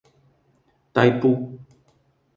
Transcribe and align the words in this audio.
Taipu 0.93 1.31